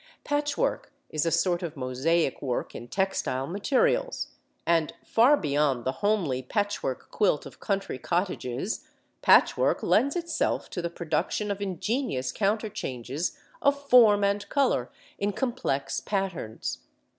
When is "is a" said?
1.11-1.31